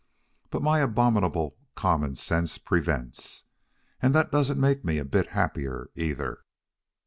[0.49, 3.43] But my abominable common sense prevents.
[4.01, 6.41] And that doesn't make me a bit happier, either."